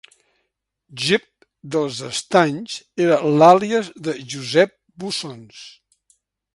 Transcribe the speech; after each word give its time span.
Jep 1.03 1.27
dels 1.75 1.99
Estanys 2.09 2.79
era 3.07 3.21
l'àlies 3.37 3.93
de 4.09 4.19
Josep 4.35 4.77
Bussons. 5.05 5.65